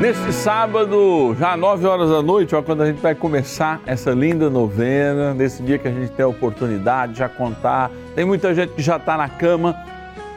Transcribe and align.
Neste 0.00 0.30
sábado, 0.30 1.34
já 1.38 1.56
9 1.56 1.86
horas 1.86 2.10
da 2.10 2.20
noite, 2.20 2.54
ó, 2.54 2.62
quando 2.62 2.82
a 2.82 2.86
gente 2.86 3.00
vai 3.00 3.14
começar 3.14 3.80
essa 3.86 4.10
linda 4.10 4.50
novena, 4.50 5.32
nesse 5.32 5.62
dia 5.62 5.78
que 5.78 5.88
a 5.88 5.90
gente 5.90 6.12
tem 6.12 6.22
a 6.22 6.28
oportunidade 6.28 7.14
de 7.14 7.20
já 7.20 7.30
contar, 7.30 7.90
tem 8.14 8.22
muita 8.22 8.54
gente 8.54 8.74
que 8.74 8.82
já 8.82 8.98
está 8.98 9.16
na 9.16 9.26
cama 9.26 9.74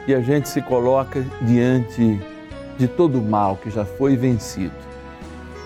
e 0.08 0.14
a 0.14 0.20
gente 0.22 0.48
se 0.48 0.62
coloca 0.62 1.22
diante 1.42 2.18
de 2.78 2.88
todo 2.88 3.18
o 3.18 3.22
mal 3.22 3.56
que 3.62 3.70
já 3.70 3.84
foi 3.84 4.16
vencido. 4.16 4.72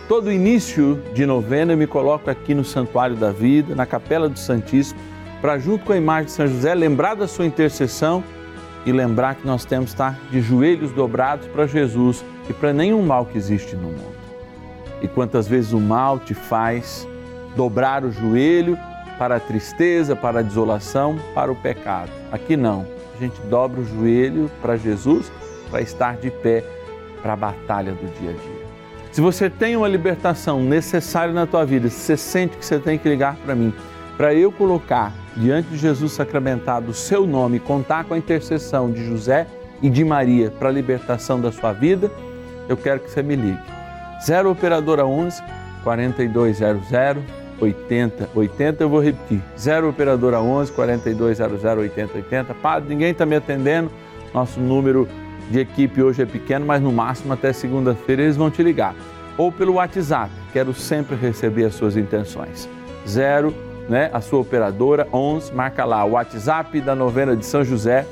Todo 0.08 0.30
início 0.30 1.00
de 1.14 1.24
novena 1.24 1.72
eu 1.72 1.76
me 1.76 1.86
coloco 1.86 2.28
aqui 2.28 2.52
no 2.52 2.64
Santuário 2.64 3.14
da 3.14 3.30
Vida, 3.30 3.76
na 3.76 3.86
Capela 3.86 4.28
do 4.28 4.38
Santíssimo, 4.38 4.98
para 5.40 5.56
junto 5.56 5.84
com 5.84 5.92
a 5.92 5.96
imagem 5.96 6.24
de 6.26 6.32
São 6.32 6.48
José 6.48 6.74
lembrar 6.74 7.14
da 7.14 7.28
sua 7.28 7.46
intercessão 7.46 8.24
e 8.86 8.92
lembrar 8.92 9.34
que 9.34 9.46
nós 9.46 9.64
temos 9.64 9.86
que 9.86 9.94
estar 9.94 10.18
de 10.30 10.40
joelhos 10.40 10.92
dobrados 10.92 11.46
para 11.48 11.66
Jesus 11.66 12.24
e 12.48 12.52
para 12.52 12.72
nenhum 12.72 13.02
mal 13.02 13.26
que 13.26 13.38
existe 13.38 13.74
no 13.74 13.88
mundo. 13.88 14.14
E 15.00 15.08
quantas 15.08 15.48
vezes 15.48 15.72
o 15.72 15.80
mal 15.80 16.18
te 16.18 16.34
faz 16.34 17.06
dobrar 17.56 18.04
o 18.04 18.10
joelho 18.10 18.78
para 19.18 19.36
a 19.36 19.40
tristeza, 19.40 20.16
para 20.16 20.40
a 20.40 20.42
desolação, 20.42 21.18
para 21.34 21.50
o 21.50 21.56
pecado. 21.56 22.10
Aqui 22.32 22.56
não. 22.56 22.86
A 23.14 23.20
gente 23.20 23.40
dobra 23.42 23.80
o 23.80 23.84
joelho 23.84 24.50
para 24.60 24.76
Jesus 24.76 25.30
para 25.70 25.80
estar 25.80 26.16
de 26.16 26.30
pé 26.30 26.64
para 27.22 27.32
a 27.32 27.36
batalha 27.36 27.92
do 27.92 28.20
dia 28.20 28.30
a 28.30 28.32
dia. 28.32 28.64
Se 29.12 29.20
você 29.20 29.48
tem 29.48 29.76
uma 29.76 29.86
libertação 29.86 30.60
necessária 30.62 31.32
na 31.32 31.46
tua 31.46 31.64
vida, 31.64 31.88
se 31.88 32.00
você 32.00 32.16
sente 32.16 32.56
que 32.56 32.66
você 32.66 32.80
tem 32.80 32.98
que 32.98 33.08
ligar 33.08 33.36
para 33.36 33.54
mim, 33.54 33.72
para 34.16 34.34
eu 34.34 34.52
colocar 34.52 35.12
diante 35.36 35.68
de 35.70 35.76
Jesus 35.76 36.12
sacramentado 36.12 36.90
o 36.90 36.94
seu 36.94 37.26
nome, 37.26 37.58
contar 37.58 38.04
com 38.04 38.14
a 38.14 38.18
intercessão 38.18 38.90
de 38.90 39.04
José 39.04 39.46
e 39.82 39.90
de 39.90 40.04
Maria 40.04 40.50
para 40.50 40.68
a 40.68 40.72
libertação 40.72 41.40
da 41.40 41.50
sua 41.50 41.72
vida, 41.72 42.10
eu 42.68 42.76
quero 42.76 43.00
que 43.00 43.10
você 43.10 43.22
me 43.22 43.36
ligue. 43.36 43.58
0 44.24 44.50
Operadora 44.50 45.04
11 45.04 45.42
4200 45.82 46.88
8080, 47.60 48.82
eu 48.82 48.88
vou 48.88 49.00
repetir. 49.00 49.42
0 49.58 49.90
Operadora 49.90 50.40
11 50.40 50.72
4200 50.72 51.64
8080. 51.64 52.54
Padre, 52.54 52.88
ninguém 52.88 53.10
está 53.10 53.26
me 53.26 53.36
atendendo. 53.36 53.90
Nosso 54.32 54.60
número 54.60 55.08
de 55.50 55.60
equipe 55.60 56.02
hoje 56.02 56.22
é 56.22 56.26
pequeno, 56.26 56.64
mas 56.64 56.82
no 56.82 56.92
máximo 56.92 57.32
até 57.32 57.52
segunda-feira 57.52 58.22
eles 58.22 58.36
vão 58.36 58.50
te 58.50 58.62
ligar. 58.62 58.94
Ou 59.36 59.52
pelo 59.52 59.74
WhatsApp, 59.74 60.30
quero 60.52 60.72
sempre 60.72 61.16
receber 61.16 61.64
as 61.64 61.74
suas 61.74 61.96
intenções. 61.96 62.68
0, 63.06 63.54
né, 63.88 64.10
a 64.12 64.20
sua 64.20 64.40
operadora 64.40 65.08
11, 65.12 65.52
marca 65.52 65.84
lá 65.84 66.04
o 66.04 66.12
WhatsApp 66.12 66.80
da 66.80 66.94
novena 66.94 67.36
de 67.36 67.44
São 67.44 67.64
José 67.64 68.06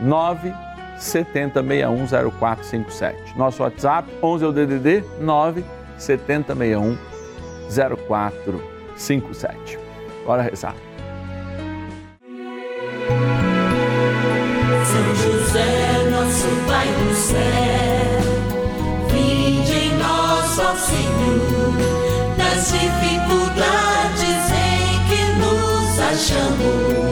9 0.00 0.54
70610457. 0.98 3.36
Nosso 3.36 3.62
WhatsApp 3.62 4.08
11 4.22 4.44
é 4.44 4.46
o 4.46 4.52
DDD 4.52 5.04
9 5.20 5.62
7061 5.98 6.96
0457. 8.06 9.78
Bora 10.24 10.42
rezar. 10.42 10.74
Nos 26.12 26.30
achamos. 26.30 27.02
Que 27.06 27.11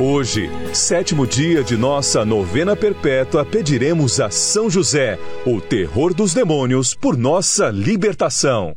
Hoje, 0.00 0.48
sétimo 0.72 1.26
dia 1.26 1.64
de 1.64 1.76
nossa 1.76 2.24
novena 2.24 2.76
perpétua, 2.76 3.44
pediremos 3.44 4.20
a 4.20 4.30
São 4.30 4.70
José, 4.70 5.18
o 5.44 5.60
terror 5.60 6.14
dos 6.14 6.32
demônios, 6.32 6.94
por 6.94 7.16
nossa 7.16 7.68
libertação. 7.70 8.76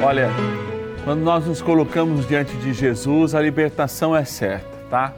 Olha, 0.00 0.30
quando 1.02 1.22
nós 1.22 1.46
nos 1.46 1.60
colocamos 1.60 2.28
diante 2.28 2.56
de 2.58 2.72
Jesus, 2.72 3.34
a 3.34 3.40
libertação 3.40 4.14
é 4.14 4.24
certa, 4.24 4.68
tá? 4.88 5.12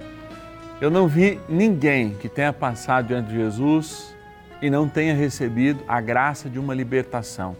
Eu 0.80 0.90
não 0.90 1.06
vi 1.06 1.38
ninguém 1.46 2.14
que 2.14 2.26
tenha 2.26 2.50
passado 2.50 3.08
diante 3.08 3.28
de 3.28 3.34
Jesus 3.34 4.16
e 4.62 4.70
não 4.70 4.88
tenha 4.88 5.14
recebido 5.14 5.84
a 5.86 6.00
graça 6.00 6.48
de 6.48 6.58
uma 6.58 6.74
libertação. 6.74 7.54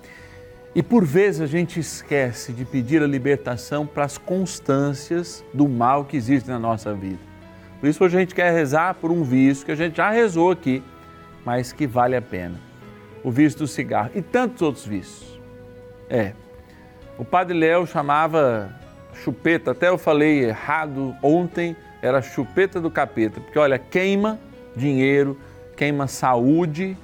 E 0.75 0.83
por 0.83 1.05
vezes 1.05 1.41
a 1.41 1.47
gente 1.47 1.79
esquece 1.79 2.53
de 2.53 2.65
pedir 2.65 3.01
a 3.01 3.07
libertação 3.07 3.87
para 3.87 4.05
as 4.05 4.19
constâncias 4.19 5.45
do 5.55 5.69
mal 5.69 6.05
que 6.05 6.17
existe 6.17 6.49
na 6.49 6.59
nossa 6.59 6.93
vida. 6.93 7.21
Por 7.81 7.89
isso 7.89 8.03
a 8.03 8.09
gente 8.09 8.35
quer 8.35 8.53
rezar 8.53 8.95
por 8.95 9.13
um 9.13 9.23
vício 9.23 9.65
que 9.65 9.71
a 9.71 9.77
gente 9.77 9.97
já 9.97 10.11
rezou 10.11 10.51
aqui, 10.51 10.83
mas 11.45 11.73
que 11.73 11.87
vale 11.87 12.17
a 12.17 12.23
pena. 12.23 12.61
O 13.23 13.31
vício 13.31 13.61
do 13.61 13.69
cigarro 13.69 14.11
e 14.15 14.23
tantos 14.23 14.63
outros 14.63 14.85
vícios. 14.85 15.39
É. 16.11 16.33
O 17.17 17.25
padre 17.25 17.57
Léo 17.57 17.87
chamava 17.87 18.75
chupeta, 19.15 19.71
até 19.71 19.89
eu 19.89 19.97
falei 19.97 20.45
errado 20.45 21.15
ontem, 21.23 21.77
era 22.03 22.21
chupeta 22.21 22.81
do 22.81 22.91
capeta, 22.91 23.41
porque 23.41 23.59
olha, 23.59 23.79
queima 23.79 24.41
dinheiro, 24.75 25.39
queima 25.77 26.09
saúde, 26.09 26.97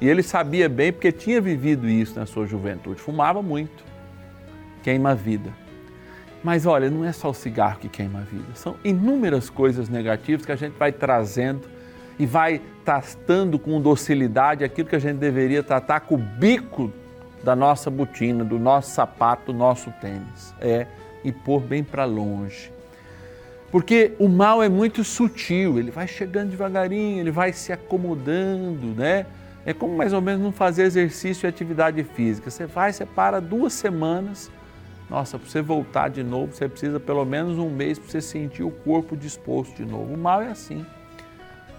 e 0.00 0.08
ele 0.08 0.22
sabia 0.22 0.68
bem 0.68 0.92
porque 0.92 1.10
tinha 1.10 1.40
vivido 1.40 1.88
isso 1.88 2.18
na 2.18 2.26
sua 2.26 2.46
juventude. 2.46 3.00
Fumava 3.00 3.42
muito, 3.42 3.84
queima 4.82 5.10
a 5.10 5.14
vida. 5.14 5.50
Mas 6.42 6.66
olha, 6.66 6.88
não 6.88 7.04
é 7.04 7.12
só 7.12 7.30
o 7.30 7.34
cigarro 7.34 7.78
que 7.80 7.88
queima 7.88 8.20
a 8.20 8.22
vida, 8.22 8.54
são 8.54 8.76
inúmeras 8.84 9.50
coisas 9.50 9.88
negativas 9.88 10.46
que 10.46 10.52
a 10.52 10.56
gente 10.56 10.74
vai 10.78 10.92
trazendo 10.92 11.62
e 12.18 12.26
vai 12.26 12.60
tratando 12.84 13.58
com 13.58 13.80
docilidade 13.80 14.64
aquilo 14.64 14.88
que 14.88 14.96
a 14.96 15.00
gente 15.00 15.18
deveria 15.18 15.62
tratar 15.62 16.00
com 16.00 16.14
o 16.14 16.18
bico 16.18 16.92
da 17.42 17.54
nossa 17.54 17.90
botina, 17.90 18.44
do 18.44 18.58
nosso 18.58 18.90
sapato, 18.90 19.52
do 19.52 19.58
nosso 19.58 19.92
tênis. 20.00 20.54
É, 20.60 20.86
e 21.24 21.32
pôr 21.32 21.60
bem 21.60 21.82
para 21.82 22.04
longe. 22.04 22.72
Porque 23.70 24.12
o 24.18 24.28
mal 24.28 24.62
é 24.62 24.68
muito 24.68 25.04
sutil, 25.04 25.78
ele 25.78 25.90
vai 25.90 26.08
chegando 26.08 26.50
devagarinho, 26.50 27.20
ele 27.20 27.30
vai 27.30 27.52
se 27.52 27.72
acomodando, 27.72 28.94
né? 28.96 29.26
É 29.64 29.72
como 29.72 29.96
mais 29.96 30.12
ou 30.12 30.20
menos 30.20 30.40
não 30.40 30.52
fazer 30.52 30.84
exercício 30.84 31.46
e 31.46 31.48
atividade 31.48 32.02
física. 32.02 32.50
Você 32.50 32.66
vai, 32.66 32.92
você 32.92 33.04
para 33.04 33.40
duas 33.40 33.72
semanas. 33.72 34.50
Nossa, 35.10 35.38
para 35.38 35.48
você 35.48 35.62
voltar 35.62 36.08
de 36.08 36.22
novo, 36.22 36.52
você 36.52 36.68
precisa 36.68 37.00
pelo 37.00 37.24
menos 37.24 37.58
um 37.58 37.70
mês 37.70 37.98
para 37.98 38.10
você 38.10 38.20
sentir 38.20 38.62
o 38.62 38.70
corpo 38.70 39.16
disposto 39.16 39.76
de 39.76 39.84
novo. 39.84 40.14
O 40.14 40.18
mal 40.18 40.42
é 40.42 40.50
assim. 40.50 40.84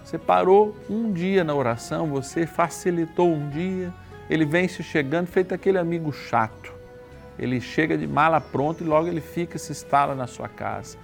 Você 0.04 0.18
parou 0.18 0.76
um 0.88 1.12
dia 1.12 1.44
na 1.44 1.54
oração, 1.54 2.08
você 2.08 2.46
facilitou 2.46 3.32
um 3.32 3.48
dia 3.48 3.92
ele 4.30 4.44
vem 4.44 4.68
se 4.68 4.80
chegando 4.84 5.26
feito 5.26 5.52
aquele 5.52 5.76
amigo 5.76 6.12
chato. 6.12 6.72
Ele 7.36 7.60
chega 7.60 7.98
de 7.98 8.06
mala 8.06 8.40
pronta 8.40 8.84
e 8.84 8.86
logo 8.86 9.08
ele 9.08 9.20
fica, 9.20 9.58
se 9.58 9.72
instala 9.72 10.14
na 10.14 10.28
sua 10.28 10.48
casa. 10.48 10.96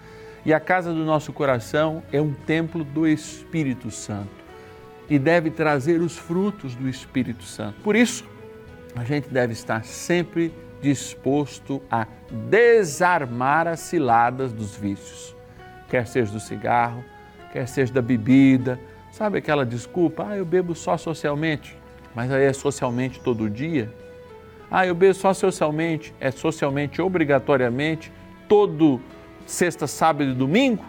E 0.44 0.54
a 0.54 0.60
casa 0.60 0.92
do 0.92 1.04
nosso 1.04 1.32
coração 1.32 2.04
é 2.12 2.20
um 2.20 2.32
templo 2.32 2.84
do 2.84 3.04
Espírito 3.04 3.90
Santo 3.90 4.45
e 5.08 5.18
deve 5.18 5.50
trazer 5.50 6.00
os 6.00 6.16
frutos 6.16 6.74
do 6.74 6.88
Espírito 6.88 7.44
Santo. 7.44 7.80
Por 7.82 7.94
isso, 7.94 8.24
a 8.94 9.04
gente 9.04 9.28
deve 9.28 9.52
estar 9.52 9.84
sempre 9.84 10.52
disposto 10.80 11.82
a 11.90 12.06
desarmar 12.30 13.66
as 13.66 13.80
ciladas 13.80 14.52
dos 14.52 14.76
vícios, 14.76 15.34
quer 15.88 16.06
seja 16.06 16.32
do 16.32 16.40
cigarro, 16.40 17.04
quer 17.52 17.66
seja 17.66 17.92
da 17.92 18.02
bebida. 18.02 18.78
Sabe 19.10 19.38
aquela 19.38 19.64
desculpa? 19.64 20.26
Ah, 20.28 20.36
eu 20.36 20.44
bebo 20.44 20.74
só 20.74 20.96
socialmente, 20.96 21.76
mas 22.14 22.30
aí 22.30 22.44
é 22.44 22.52
socialmente 22.52 23.20
todo 23.20 23.48
dia. 23.48 23.92
Ah, 24.70 24.86
eu 24.86 24.94
bebo 24.94 25.14
só 25.14 25.32
socialmente, 25.32 26.14
é 26.20 26.30
socialmente 26.30 27.00
obrigatoriamente 27.00 28.12
todo 28.48 29.00
sexta, 29.46 29.86
sábado 29.86 30.30
e 30.30 30.34
domingo? 30.34 30.84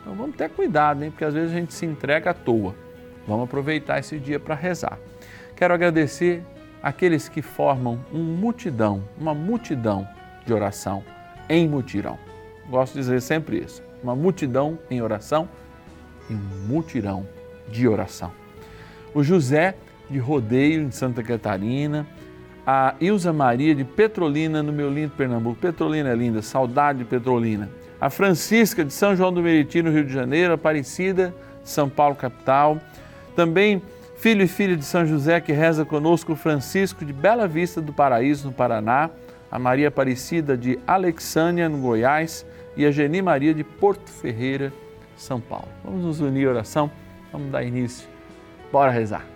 Então 0.00 0.14
vamos 0.14 0.36
ter 0.36 0.48
cuidado, 0.50 1.04
hein? 1.04 1.10
Porque 1.10 1.24
às 1.24 1.34
vezes 1.34 1.52
a 1.52 1.54
gente 1.54 1.72
se 1.74 1.86
entrega 1.86 2.30
à 2.30 2.34
toa. 2.34 2.74
Vamos 3.26 3.44
aproveitar 3.44 3.98
esse 3.98 4.18
dia 4.18 4.40
para 4.40 4.54
rezar. 4.54 4.98
Quero 5.56 5.74
agradecer 5.74 6.42
aqueles 6.82 7.28
que 7.28 7.40
formam 7.40 8.00
um 8.12 8.22
multidão, 8.22 9.02
uma 9.18 9.34
multidão 9.34 10.06
de 10.44 10.52
oração 10.52 11.04
em 11.48 11.68
mutirão. 11.68 12.18
Gosto 12.68 12.94
de 12.94 13.00
dizer 13.00 13.20
sempre 13.20 13.58
isso: 13.58 13.82
uma 14.02 14.16
multidão 14.16 14.78
em 14.90 15.00
oração 15.00 15.48
e 16.28 16.34
um 16.34 16.66
mutirão 16.66 17.26
de 17.68 17.86
oração. 17.86 18.32
O 19.14 19.22
José 19.22 19.74
de 20.10 20.18
Rodeio, 20.18 20.82
em 20.82 20.90
Santa 20.90 21.22
Catarina, 21.22 22.06
a 22.66 22.94
Ilza 23.00 23.32
Maria 23.32 23.74
de 23.74 23.84
Petrolina, 23.84 24.62
no 24.62 24.72
meu 24.72 24.92
lindo 24.92 25.12
Pernambuco. 25.16 25.60
Petrolina 25.60 26.10
é 26.10 26.14
linda, 26.14 26.42
saudade 26.42 27.00
de 27.00 27.04
Petrolina. 27.04 27.68
A 28.00 28.10
Francisca 28.10 28.84
de 28.84 28.92
São 28.92 29.14
João 29.14 29.32
do 29.32 29.42
Meriti, 29.42 29.82
no 29.82 29.90
Rio 29.90 30.04
de 30.04 30.12
Janeiro, 30.12 30.52
Aparecida 30.52 31.34
de 31.62 31.68
São 31.68 31.88
Paulo, 31.88 32.16
capital. 32.16 32.78
Também 33.34 33.82
filho 34.16 34.42
e 34.42 34.46
filha 34.46 34.76
de 34.76 34.84
São 34.84 35.04
José 35.04 35.40
que 35.40 35.52
reza 35.52 35.84
conosco, 35.84 36.36
Francisco 36.36 37.04
de 37.04 37.12
Bela 37.12 37.48
Vista 37.48 37.80
do 37.80 37.92
Paraíso, 37.92 38.46
no 38.46 38.52
Paraná, 38.52 39.10
a 39.50 39.58
Maria 39.58 39.88
Aparecida 39.88 40.56
de 40.56 40.78
Alexânia, 40.86 41.68
no 41.68 41.78
Goiás, 41.78 42.46
e 42.76 42.86
a 42.86 42.90
Geni 42.90 43.20
Maria 43.20 43.52
de 43.52 43.64
Porto 43.64 44.08
Ferreira, 44.08 44.72
São 45.16 45.40
Paulo. 45.40 45.68
Vamos 45.84 46.04
nos 46.04 46.20
unir 46.20 46.44
em 46.44 46.46
oração, 46.46 46.90
vamos 47.32 47.50
dar 47.50 47.62
início. 47.62 48.08
Bora 48.70 48.90
rezar. 48.90 49.26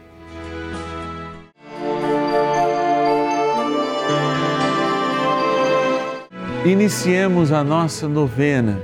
Iniciemos 6.65 7.53
a 7.53 7.63
nossa 7.63 8.09
novena 8.09 8.81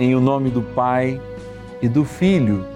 em 0.00 0.14
o 0.14 0.20
nome 0.20 0.50
do 0.50 0.62
Pai 0.62 1.20
e 1.82 1.88
do 1.88 2.04
Filho 2.04 2.75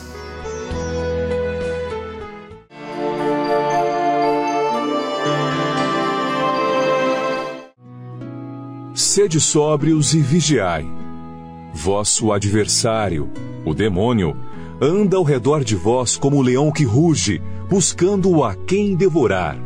Sede 9.13 9.41
sóbrios 9.41 10.13
e 10.13 10.21
vigiai. 10.21 10.89
Vosso 11.73 12.31
adversário, 12.31 13.29
o 13.65 13.73
demônio, 13.73 14.37
anda 14.81 15.17
ao 15.17 15.23
redor 15.23 15.65
de 15.65 15.75
vós 15.75 16.15
como 16.15 16.37
um 16.37 16.41
leão 16.41 16.71
que 16.71 16.85
ruge, 16.85 17.41
buscando 17.69 18.41
a 18.41 18.55
quem 18.55 18.95
devorar. 18.95 19.57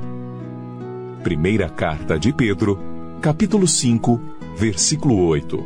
Primeira 1.21 1.69
carta 1.69 2.17
de 2.17 2.33
Pedro, 2.33 2.79
capítulo 3.21 3.67
5, 3.67 4.19
versículo 4.57 5.27
8. 5.27 5.63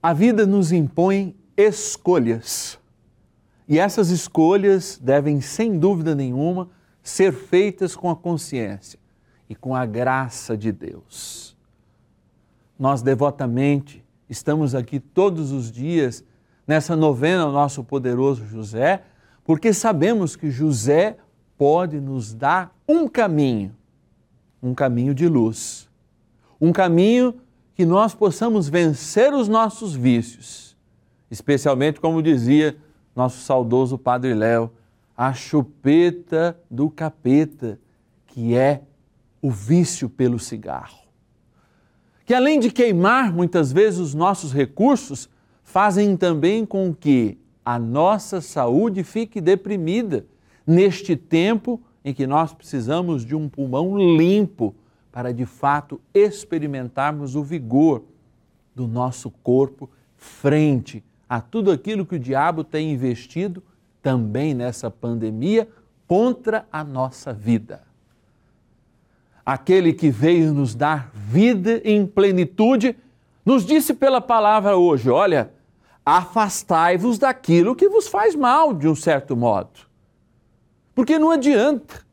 A 0.00 0.12
vida 0.12 0.46
nos 0.46 0.70
impõe 0.70 1.34
escolhas. 1.56 2.78
E 3.68 3.78
essas 3.78 4.10
escolhas 4.10 4.98
devem, 5.02 5.40
sem 5.40 5.78
dúvida 5.78 6.14
nenhuma, 6.14 6.68
ser 7.02 7.32
feitas 7.32 7.96
com 7.96 8.10
a 8.10 8.16
consciência 8.16 8.98
e 9.48 9.54
com 9.54 9.74
a 9.74 9.84
graça 9.84 10.56
de 10.56 10.70
Deus. 10.70 11.56
Nós 12.78 13.02
devotamente 13.02 14.04
estamos 14.28 14.74
aqui 14.74 15.00
todos 15.00 15.52
os 15.52 15.70
dias 15.70 16.24
nessa 16.66 16.94
novena 16.94 17.42
ao 17.42 17.52
nosso 17.52 17.82
poderoso 17.82 18.46
José, 18.46 19.02
porque 19.44 19.72
sabemos 19.72 20.36
que 20.36 20.50
José 20.50 21.16
pode 21.56 22.00
nos 22.00 22.34
dar 22.34 22.76
um 22.88 23.08
caminho, 23.08 23.74
um 24.62 24.74
caminho 24.74 25.14
de 25.14 25.28
luz, 25.28 25.88
um 26.60 26.72
caminho 26.72 27.34
que 27.74 27.86
nós 27.86 28.14
possamos 28.14 28.68
vencer 28.68 29.32
os 29.32 29.48
nossos 29.48 29.94
vícios 29.94 30.66
especialmente 31.30 32.00
como 32.00 32.22
dizia 32.22 32.76
nosso 33.16 33.40
saudoso 33.40 33.96
Padre 33.96 34.34
Léo, 34.34 34.70
a 35.16 35.32
chupeta 35.32 36.60
do 36.70 36.90
capeta, 36.90 37.80
que 38.26 38.54
é 38.54 38.82
o 39.40 39.50
vício 39.50 40.10
pelo 40.10 40.38
cigarro. 40.38 40.98
Que 42.26 42.34
além 42.34 42.60
de 42.60 42.70
queimar 42.70 43.32
muitas 43.32 43.72
vezes 43.72 43.98
os 43.98 44.12
nossos 44.12 44.52
recursos, 44.52 45.30
fazem 45.64 46.16
também 46.16 46.66
com 46.66 46.94
que 46.94 47.38
a 47.64 47.78
nossa 47.78 48.40
saúde 48.42 49.02
fique 49.02 49.40
deprimida 49.40 50.26
neste 50.66 51.16
tempo 51.16 51.80
em 52.04 52.12
que 52.12 52.26
nós 52.26 52.52
precisamos 52.52 53.24
de 53.24 53.34
um 53.34 53.48
pulmão 53.48 53.96
limpo 53.96 54.74
para 55.10 55.32
de 55.32 55.46
fato 55.46 56.00
experimentarmos 56.12 57.34
o 57.34 57.42
vigor 57.42 58.02
do 58.74 58.86
nosso 58.86 59.30
corpo 59.30 59.88
frente 60.16 61.02
a 61.28 61.40
tudo 61.40 61.70
aquilo 61.70 62.06
que 62.06 62.16
o 62.16 62.20
diabo 62.20 62.62
tem 62.62 62.92
investido 62.92 63.62
também 64.02 64.54
nessa 64.54 64.90
pandemia 64.90 65.68
contra 66.06 66.66
a 66.70 66.84
nossa 66.84 67.32
vida. 67.32 67.82
Aquele 69.44 69.92
que 69.92 70.10
veio 70.10 70.52
nos 70.52 70.74
dar 70.74 71.10
vida 71.12 71.80
em 71.84 72.06
plenitude, 72.06 72.96
nos 73.44 73.64
disse 73.64 73.94
pela 73.94 74.20
palavra 74.20 74.76
hoje: 74.76 75.08
olha, 75.10 75.52
afastai-vos 76.04 77.18
daquilo 77.18 77.74
que 77.74 77.88
vos 77.88 78.08
faz 78.08 78.34
mal, 78.34 78.72
de 78.72 78.88
um 78.88 78.94
certo 78.94 79.36
modo. 79.36 79.80
Porque 80.94 81.18
não 81.18 81.30
adianta. 81.30 82.06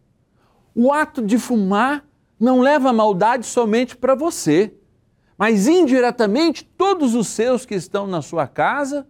O 0.75 0.91
ato 0.91 1.21
de 1.21 1.37
fumar 1.37 2.03
não 2.39 2.59
leva 2.59 2.91
maldade 2.91 3.45
somente 3.45 3.95
para 3.95 4.15
você, 4.15 4.73
mas 5.43 5.67
indiretamente 5.67 6.63
todos 6.63 7.13
os 7.15 7.27
seus 7.27 7.65
que 7.65 7.75
estão 7.75 8.07
na 8.07 8.21
sua 8.21 8.47
casa, 8.47 9.05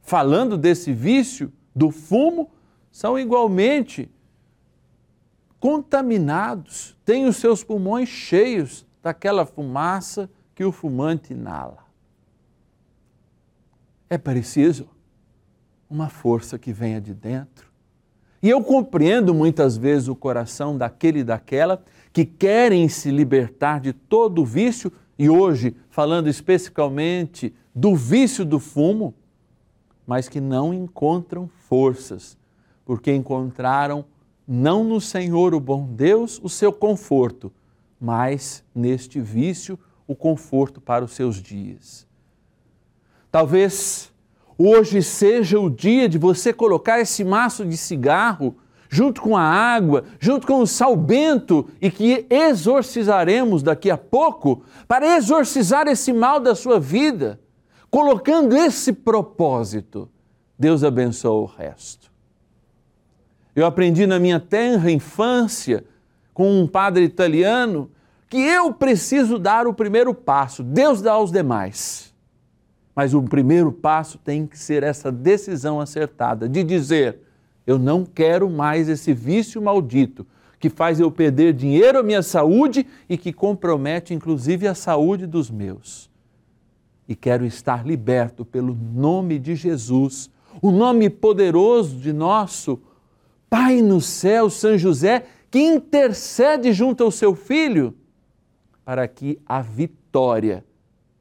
falando 0.00 0.56
desse 0.56 0.94
vício 0.94 1.52
do 1.76 1.90
fumo, 1.90 2.50
são 2.90 3.18
igualmente 3.18 4.10
contaminados, 5.60 6.96
têm 7.04 7.26
os 7.26 7.36
seus 7.36 7.62
pulmões 7.62 8.08
cheios 8.08 8.86
daquela 9.02 9.44
fumaça 9.44 10.30
que 10.54 10.64
o 10.64 10.72
fumante 10.72 11.34
inala. 11.34 11.84
É 14.08 14.16
preciso 14.16 14.88
uma 15.90 16.08
força 16.08 16.58
que 16.58 16.72
venha 16.72 16.98
de 16.98 17.12
dentro 17.12 17.74
e 18.44 18.50
eu 18.50 18.62
compreendo 18.62 19.32
muitas 19.32 19.74
vezes 19.74 20.06
o 20.06 20.14
coração 20.14 20.76
daquele 20.76 21.20
e 21.20 21.24
daquela 21.24 21.82
que 22.12 22.26
querem 22.26 22.86
se 22.90 23.10
libertar 23.10 23.80
de 23.80 23.94
todo 23.94 24.42
o 24.42 24.44
vício, 24.44 24.92
e 25.18 25.30
hoje, 25.30 25.76
falando 25.90 26.28
especificamente 26.28 27.54
do 27.74 27.94
vício 27.94 28.44
do 28.44 28.58
fumo, 28.58 29.14
mas 30.06 30.28
que 30.28 30.40
não 30.40 30.74
encontram 30.74 31.48
forças, 31.68 32.36
porque 32.84 33.12
encontraram 33.12 34.04
não 34.46 34.84
no 34.84 35.00
Senhor, 35.00 35.54
o 35.54 35.60
bom 35.60 35.86
Deus, 35.86 36.40
o 36.42 36.48
seu 36.48 36.72
conforto, 36.72 37.50
mas 38.00 38.62
neste 38.74 39.20
vício, 39.20 39.78
o 40.06 40.14
conforto 40.14 40.80
para 40.80 41.04
os 41.04 41.12
seus 41.12 41.36
dias. 41.36 42.06
Talvez 43.30 44.12
hoje 44.58 45.02
seja 45.02 45.58
o 45.58 45.70
dia 45.70 46.08
de 46.08 46.18
você 46.18 46.52
colocar 46.52 47.00
esse 47.00 47.24
maço 47.24 47.64
de 47.64 47.76
cigarro 47.76 48.56
junto 48.94 49.20
com 49.20 49.36
a 49.36 49.42
água, 49.42 50.04
junto 50.20 50.46
com 50.46 50.60
o 50.60 50.66
sal 50.68 50.94
bento 50.94 51.68
e 51.82 51.90
que 51.90 52.26
exorcizaremos 52.30 53.60
daqui 53.60 53.90
a 53.90 53.98
pouco 53.98 54.62
para 54.86 55.16
exorcizar 55.16 55.88
esse 55.88 56.12
mal 56.12 56.38
da 56.38 56.54
sua 56.54 56.78
vida, 56.78 57.40
colocando 57.90 58.54
esse 58.54 58.92
propósito. 58.92 60.08
Deus 60.56 60.84
abençoe 60.84 61.42
o 61.42 61.44
resto. 61.44 62.08
Eu 63.56 63.66
aprendi 63.66 64.06
na 64.06 64.20
minha 64.20 64.38
tenra 64.38 64.92
infância 64.92 65.84
com 66.32 66.60
um 66.60 66.64
padre 66.64 67.02
italiano 67.02 67.90
que 68.30 68.38
eu 68.38 68.72
preciso 68.72 69.40
dar 69.40 69.66
o 69.66 69.74
primeiro 69.74 70.14
passo, 70.14 70.62
Deus 70.62 71.02
dá 71.02 71.14
aos 71.14 71.32
demais. 71.32 72.14
Mas 72.94 73.12
o 73.12 73.20
primeiro 73.20 73.72
passo 73.72 74.18
tem 74.18 74.46
que 74.46 74.56
ser 74.56 74.84
essa 74.84 75.10
decisão 75.10 75.80
acertada 75.80 76.48
de 76.48 76.62
dizer: 76.62 77.18
eu 77.66 77.78
não 77.78 78.04
quero 78.04 78.48
mais 78.50 78.88
esse 78.88 79.12
vício 79.12 79.60
maldito 79.60 80.26
que 80.58 80.70
faz 80.70 80.98
eu 80.98 81.10
perder 81.10 81.52
dinheiro, 81.52 82.02
minha 82.02 82.22
saúde 82.22 82.86
e 83.08 83.18
que 83.18 83.32
compromete 83.32 84.14
inclusive 84.14 84.66
a 84.66 84.74
saúde 84.74 85.26
dos 85.26 85.50
meus. 85.50 86.10
E 87.06 87.14
quero 87.14 87.44
estar 87.44 87.86
liberto 87.86 88.44
pelo 88.44 88.74
nome 88.74 89.38
de 89.38 89.54
Jesus, 89.54 90.30
o 90.62 90.70
nome 90.70 91.10
poderoso 91.10 91.96
de 91.96 92.12
nosso 92.12 92.80
Pai 93.48 93.80
no 93.82 94.00
céu, 94.00 94.50
São 94.50 94.76
José, 94.76 95.26
que 95.48 95.60
intercede 95.60 96.72
junto 96.72 97.04
ao 97.04 97.10
seu 97.12 97.36
filho 97.36 97.94
para 98.84 99.06
que 99.06 99.38
a 99.46 99.62
vitória 99.62 100.64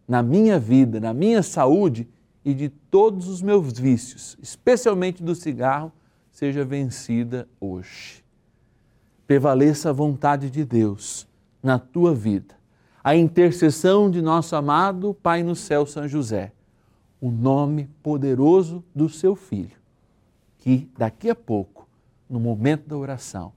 na 0.07 0.23
minha 0.23 0.57
vida, 0.57 0.99
na 0.99 1.13
minha 1.13 1.43
saúde 1.43 2.07
e 2.43 2.53
de 2.53 2.69
todos 2.69 3.27
os 3.27 3.41
meus 3.41 3.77
vícios, 3.77 4.35
especialmente 4.41 5.21
do 5.21 5.35
cigarro, 5.35 5.91
seja 6.33 6.65
vencida 6.65 7.47
hoje. 7.61 8.25
Prevaleça 9.25 9.91
a 9.91 9.93
vontade 9.93 10.49
de 10.49 10.65
Deus 10.65 11.27
na 11.61 11.79
tua 11.79 12.13
vida, 12.13 12.55
a 13.01 13.15
intercessão 13.15 14.11
de 14.11 14.21
nosso 14.21 14.55
amado 14.55 15.13
Pai 15.13 15.43
no 15.43 15.55
céu, 15.55 15.85
São 15.85 16.07
José, 16.07 16.51
o 17.21 17.31
nome 17.31 17.87
poderoso 18.01 18.83
do 18.93 19.07
seu 19.07 19.35
Filho, 19.35 19.77
que 20.57 20.89
daqui 20.97 21.29
a 21.29 21.35
pouco, 21.35 21.87
no 22.27 22.39
momento 22.39 22.89
da 22.89 22.97
oração, 22.97 23.53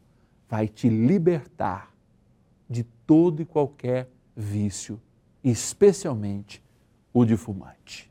vai 0.49 0.69
te 0.69 0.89
libertar 0.89 1.91
de 2.69 2.85
todo 3.07 3.41
e 3.41 3.45
qualquer 3.45 4.09
vício 4.37 5.01
especialmente 5.43 6.63
o 7.13 7.25
de 7.25 7.37
fumante. 7.37 8.11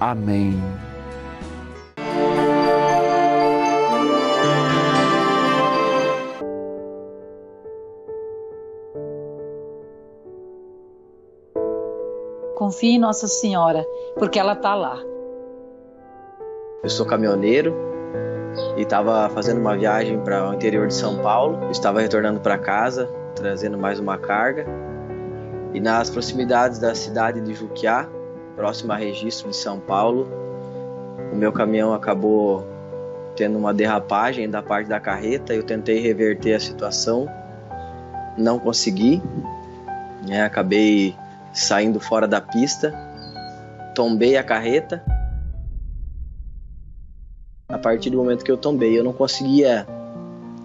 Amém. 0.00 0.60
Confie 12.56 12.96
em 12.96 12.98
Nossa 12.98 13.26
Senhora, 13.26 13.84
porque 14.18 14.38
ela 14.38 14.52
está 14.52 14.74
lá. 14.74 14.98
Eu 16.82 16.90
sou 16.90 17.06
caminhoneiro 17.06 17.74
e 18.76 18.82
estava 18.82 19.28
fazendo 19.30 19.60
uma 19.60 19.76
viagem 19.76 20.18
para 20.20 20.50
o 20.50 20.54
interior 20.54 20.86
de 20.86 20.94
São 20.94 21.18
Paulo. 21.18 21.70
Estava 21.70 22.00
retornando 22.00 22.40
para 22.40 22.58
casa, 22.58 23.08
trazendo 23.34 23.78
mais 23.78 23.98
uma 23.98 24.18
carga. 24.18 24.66
E 25.72 25.80
nas 25.80 26.10
proximidades 26.10 26.78
da 26.78 26.94
cidade 26.94 27.40
de 27.40 27.54
Juquiá, 27.54 28.08
próximo 28.58 28.92
a 28.92 28.96
registro 28.96 29.50
de 29.50 29.56
São 29.56 29.78
Paulo, 29.78 30.28
o 31.32 31.36
meu 31.36 31.52
caminhão 31.52 31.94
acabou 31.94 32.66
tendo 33.36 33.56
uma 33.56 33.72
derrapagem 33.72 34.50
da 34.50 34.60
parte 34.60 34.88
da 34.88 34.98
carreta. 34.98 35.54
Eu 35.54 35.62
tentei 35.62 36.00
reverter 36.00 36.54
a 36.54 36.60
situação, 36.60 37.28
não 38.36 38.58
consegui. 38.58 39.22
Né? 40.26 40.42
Acabei 40.42 41.14
saindo 41.52 42.00
fora 42.00 42.26
da 42.26 42.40
pista, 42.40 42.92
tombei 43.94 44.36
a 44.36 44.42
carreta. 44.42 45.04
A 47.68 47.78
partir 47.78 48.10
do 48.10 48.16
momento 48.16 48.44
que 48.44 48.50
eu 48.50 48.56
tombei, 48.56 48.98
eu 48.98 49.04
não 49.04 49.12
conseguia 49.12 49.86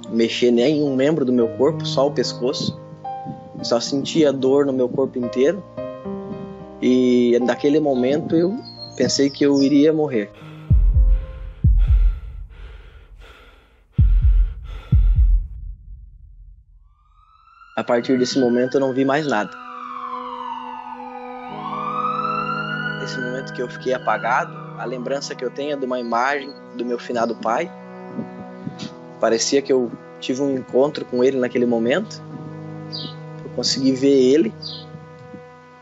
mexer 0.10 0.50
nem 0.50 0.82
um 0.82 0.96
membro 0.96 1.24
do 1.24 1.32
meu 1.32 1.48
corpo, 1.50 1.86
só 1.86 2.08
o 2.08 2.12
pescoço. 2.12 2.82
Só 3.62 3.80
sentia 3.80 4.34
dor 4.34 4.66
no 4.66 4.74
meu 4.74 4.90
corpo 4.90 5.20
inteiro. 5.20 5.64
E 6.86 7.40
naquele 7.40 7.80
momento 7.80 8.36
eu 8.36 8.60
pensei 8.98 9.30
que 9.30 9.46
eu 9.46 9.64
iria 9.64 9.94
morrer. 9.94 10.30
A 17.78 17.84
partir 17.86 18.20
desse 18.20 18.38
momento 18.38 18.74
eu 18.74 18.82
não 18.82 18.94
vi 18.94 19.06
mais 19.06 19.26
nada. 19.26 19.50
Nesse 23.00 23.18
momento 23.18 23.54
que 23.54 23.62
eu 23.62 23.70
fiquei 23.70 23.94
apagado, 23.94 24.54
a 24.78 24.84
lembrança 24.84 25.34
que 25.34 25.46
eu 25.46 25.50
tenho 25.50 25.72
é 25.72 25.78
de 25.78 25.86
uma 25.86 26.02
imagem 26.02 26.54
do 26.76 26.84
meu 26.86 27.00
finado 27.00 27.34
pai. 27.36 27.72
Parecia 29.22 29.62
que 29.62 29.72
eu 29.72 29.90
tive 30.20 30.42
um 30.42 30.58
encontro 30.58 31.06
com 31.06 31.24
ele 31.24 31.40
naquele 31.40 31.66
momento. 31.66 32.22
Eu 33.42 33.50
consegui 33.52 33.94
ver 33.94 34.34
ele 34.34 34.54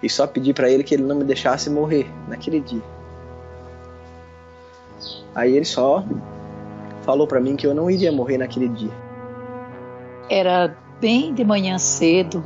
e 0.02 0.10
só 0.10 0.26
pedi 0.26 0.54
para 0.54 0.70
ele 0.70 0.84
que 0.84 0.96
ele 0.96 1.04
não 1.04 1.16
me 1.16 1.24
deixasse 1.24 1.70
morrer 1.70 2.08
naquele 2.28 2.60
dia. 2.60 2.82
Aí 5.34 5.56
ele 5.56 5.66
só 5.66 6.04
falou 7.02 7.26
para 7.26 7.40
mim 7.40 7.56
que 7.56 7.66
eu 7.66 7.74
não 7.74 7.90
iria 7.90 8.12
morrer 8.12 8.38
naquele 8.38 8.68
dia. 8.68 8.92
Era 10.30 10.76
bem 11.00 11.34
de 11.34 11.44
manhã 11.44 11.78
cedo. 11.78 12.44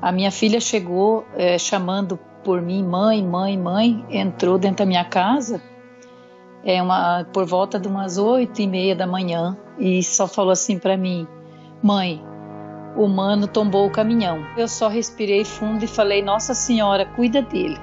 A 0.00 0.12
minha 0.12 0.30
filha 0.30 0.60
chegou 0.60 1.24
é, 1.34 1.58
chamando 1.58 2.18
por 2.44 2.60
mim, 2.60 2.84
mãe, 2.84 3.24
mãe, 3.24 3.58
mãe, 3.58 4.04
entrou 4.10 4.58
dentro 4.58 4.78
da 4.78 4.86
minha 4.86 5.04
casa 5.04 5.60
é 6.64 6.82
uma 6.82 7.24
por 7.32 7.44
volta 7.44 7.78
de 7.78 7.86
umas 7.86 8.16
oito 8.16 8.60
e 8.60 8.66
meia 8.66 8.96
da 8.96 9.06
manhã 9.06 9.56
e 9.78 10.02
só 10.02 10.26
falou 10.26 10.50
assim 10.50 10.78
para 10.78 10.96
mim, 10.96 11.26
mãe, 11.82 12.24
o 12.96 13.06
mano 13.06 13.46
tombou 13.46 13.86
o 13.86 13.90
caminhão. 13.90 14.44
Eu 14.56 14.68
só 14.68 14.88
respirei 14.88 15.44
fundo 15.44 15.84
e 15.84 15.88
falei, 15.88 16.22
Nossa 16.22 16.54
Senhora, 16.54 17.04
cuida 17.04 17.42
dele. 17.42 17.78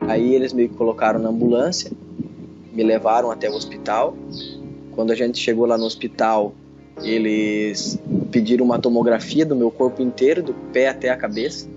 Aí 0.00 0.34
eles 0.34 0.52
me 0.52 0.68
colocaram 0.68 1.20
na 1.20 1.28
ambulância, 1.28 1.92
me 2.72 2.82
levaram 2.82 3.30
até 3.30 3.48
o 3.48 3.54
hospital. 3.54 4.16
Quando 4.92 5.10
a 5.10 5.14
gente 5.14 5.38
chegou 5.38 5.66
lá 5.66 5.76
no 5.76 5.84
hospital, 5.84 6.54
eles 7.02 7.98
pediram 8.30 8.64
uma 8.64 8.78
tomografia 8.78 9.44
do 9.44 9.54
meu 9.54 9.70
corpo 9.70 10.02
inteiro, 10.02 10.42
do 10.42 10.54
pé 10.72 10.88
até 10.88 11.10
a 11.10 11.16
cabeça, 11.16 11.68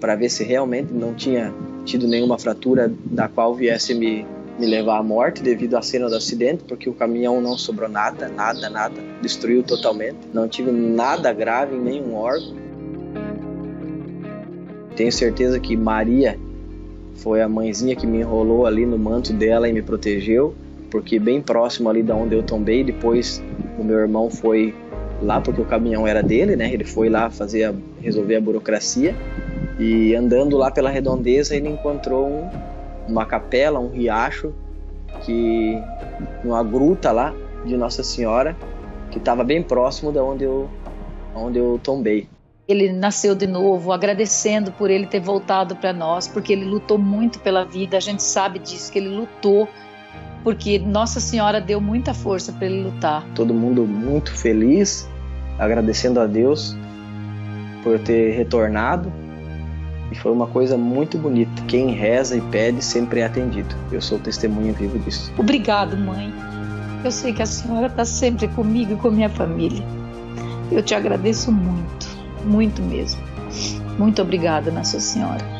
para 0.00 0.14
ver 0.14 0.28
se 0.28 0.44
realmente 0.44 0.92
não 0.92 1.14
tinha 1.14 1.54
tido 1.84 2.06
nenhuma 2.06 2.38
fratura 2.38 2.92
da 3.06 3.28
qual 3.28 3.54
viesse 3.54 3.94
me, 3.94 4.26
me 4.58 4.66
levar 4.66 4.98
à 4.98 5.02
morte 5.02 5.42
devido 5.42 5.76
à 5.76 5.82
cena 5.82 6.08
do 6.08 6.16
acidente, 6.16 6.64
porque 6.64 6.90
o 6.90 6.92
caminhão 6.92 7.40
não 7.40 7.56
sobrou 7.56 7.88
nada, 7.88 8.28
nada, 8.28 8.68
nada, 8.68 9.00
destruiu 9.22 9.62
totalmente. 9.62 10.16
Não 10.32 10.48
tive 10.48 10.72
nada 10.72 11.32
grave 11.32 11.76
em 11.76 11.80
nenhum 11.80 12.14
órgão. 12.14 12.56
Tenho 14.96 15.12
certeza 15.12 15.60
que 15.60 15.76
Maria 15.76 16.36
foi 17.14 17.40
a 17.40 17.48
mãezinha 17.48 17.94
que 17.94 18.06
me 18.06 18.18
enrolou 18.18 18.66
ali 18.66 18.84
no 18.84 18.98
manto 18.98 19.32
dela 19.32 19.68
e 19.68 19.72
me 19.72 19.80
protegeu, 19.80 20.54
porque 20.90 21.18
bem 21.20 21.40
próximo 21.40 21.88
ali 21.88 22.02
da 22.02 22.16
onde 22.16 22.34
eu 22.34 22.42
tombei, 22.42 22.82
depois 22.82 23.42
o 23.78 23.84
meu 23.84 23.98
irmão 23.98 24.28
foi 24.28 24.74
lá 25.22 25.40
porque 25.40 25.60
o 25.60 25.64
caminhão 25.64 26.06
era 26.06 26.22
dele, 26.22 26.56
né? 26.56 26.72
Ele 26.72 26.84
foi 26.84 27.08
lá 27.08 27.30
fazer 27.30 27.64
a, 27.64 27.74
resolver 28.00 28.36
a 28.36 28.40
burocracia 28.40 29.14
e 29.78 30.14
andando 30.14 30.56
lá 30.56 30.70
pela 30.70 30.90
redondeza 30.90 31.54
ele 31.54 31.68
encontrou 31.68 32.26
um, 32.26 32.50
uma 33.08 33.24
capela, 33.26 33.78
um 33.78 33.88
riacho 33.88 34.52
que 35.22 35.80
uma 36.44 36.62
gruta 36.62 37.10
lá 37.10 37.34
de 37.64 37.76
Nossa 37.76 38.02
Senhora 38.02 38.56
que 39.10 39.18
estava 39.18 39.42
bem 39.42 39.62
próximo 39.62 40.12
da 40.12 40.22
onde 40.22 40.44
eu 40.44 40.68
onde 41.34 41.58
eu 41.58 41.80
tombei. 41.82 42.28
Ele 42.66 42.92
nasceu 42.92 43.34
de 43.34 43.46
novo, 43.46 43.92
agradecendo 43.92 44.70
por 44.72 44.90
ele 44.90 45.06
ter 45.06 45.20
voltado 45.20 45.74
para 45.76 45.92
nós, 45.92 46.28
porque 46.28 46.52
ele 46.52 46.64
lutou 46.64 46.98
muito 46.98 47.38
pela 47.38 47.64
vida. 47.64 47.96
A 47.96 48.00
gente 48.00 48.22
sabe 48.22 48.58
disso 48.58 48.92
que 48.92 48.98
ele 48.98 49.08
lutou 49.08 49.66
porque 50.44 50.78
Nossa 50.78 51.20
Senhora 51.20 51.60
deu 51.60 51.80
muita 51.80 52.14
força 52.14 52.52
para 52.52 52.66
ele 52.66 52.82
lutar. 52.82 53.24
Todo 53.34 53.52
mundo 53.54 53.86
muito 53.86 54.32
feliz, 54.32 55.08
agradecendo 55.58 56.20
a 56.20 56.26
Deus 56.26 56.76
por 57.82 57.98
ter 57.98 58.32
retornado. 58.32 59.12
E 60.10 60.14
foi 60.14 60.32
uma 60.32 60.46
coisa 60.46 60.76
muito 60.76 61.18
bonita. 61.18 61.62
Quem 61.66 61.90
reza 61.92 62.36
e 62.36 62.40
pede 62.40 62.82
sempre 62.82 63.20
é 63.20 63.26
atendido. 63.26 63.74
Eu 63.92 64.00
sou 64.00 64.18
testemunha 64.18 64.72
vivo 64.72 64.98
disso. 65.00 65.32
Obrigado, 65.36 65.96
mãe. 65.96 66.32
Eu 67.04 67.10
sei 67.10 67.32
que 67.32 67.42
a 67.42 67.46
senhora 67.46 67.86
está 67.86 68.04
sempre 68.04 68.48
comigo 68.48 68.94
e 68.94 68.96
com 68.96 69.10
minha 69.10 69.28
família. 69.28 69.84
Eu 70.70 70.82
te 70.82 70.94
agradeço 70.94 71.52
muito, 71.52 72.08
muito 72.44 72.82
mesmo. 72.82 73.20
Muito 73.98 74.20
obrigada, 74.22 74.70
Nossa 74.70 75.00
Senhora. 75.00 75.57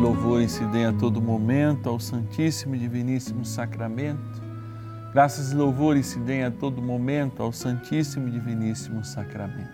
Louvores 0.00 0.52
se 0.52 0.64
deem 0.64 0.86
a 0.86 0.92
todo 0.94 1.20
momento 1.20 1.86
ao 1.86 2.00
Santíssimo 2.00 2.74
e 2.74 2.78
Diviníssimo 2.78 3.44
Sacramento. 3.44 4.42
Graças 5.12 5.52
e 5.52 5.54
louvores 5.54 6.06
se 6.06 6.18
deem 6.20 6.42
a 6.42 6.50
todo 6.50 6.80
momento 6.80 7.42
ao 7.42 7.52
Santíssimo 7.52 8.26
e 8.26 8.30
Diviníssimo 8.30 9.04
Sacramento. 9.04 9.68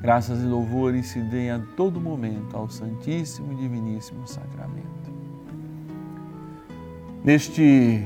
Graças 0.00 0.42
e 0.42 0.46
louvores 0.46 1.08
se 1.08 1.20
deem 1.20 1.50
a 1.50 1.60
todo 1.76 2.00
momento 2.00 2.56
ao 2.56 2.70
Santíssimo 2.70 3.52
e 3.52 3.56
Diviníssimo 3.56 4.26
Sacramento. 4.26 4.88
Neste 7.22 8.02